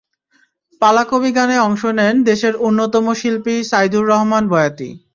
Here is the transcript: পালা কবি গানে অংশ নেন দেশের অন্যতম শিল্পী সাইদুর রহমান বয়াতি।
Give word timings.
পালা 0.81 1.03
কবি 1.11 1.29
গানে 1.37 1.55
অংশ 1.59 1.81
নেন 1.97 2.15
দেশের 2.29 2.53
অন্যতম 2.67 3.05
শিল্পী 3.13 3.55
সাইদুর 3.71 4.05
রহমান 4.07 4.43
বয়াতি। 4.51 4.89